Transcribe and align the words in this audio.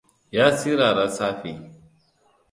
Ya 0.35 0.45
tsirara 0.57 1.05
tsafi. 1.15 1.53